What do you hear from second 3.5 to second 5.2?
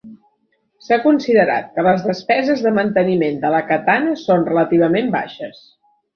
la katana són relativament